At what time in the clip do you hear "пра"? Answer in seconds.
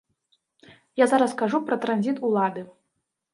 1.67-1.79